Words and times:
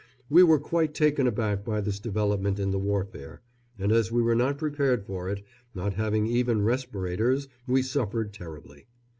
We 0.31 0.41
were 0.41 0.57
quite 0.59 0.95
taken 0.95 1.27
aback 1.27 1.63
by 1.63 1.79
this 1.79 1.99
development 1.99 2.57
in 2.57 2.71
the 2.71 2.79
warfare, 2.79 3.43
and 3.77 3.91
as 3.91 4.11
we 4.11 4.19
were 4.23 4.33
not 4.33 4.57
prepared 4.57 5.05
for 5.05 5.29
it, 5.29 5.43
not 5.75 5.93
having 5.93 6.25
even 6.25 6.63
respirators, 6.63 7.47
we 7.67 7.83
suffered 7.83 8.33
terribly. 8.33 8.87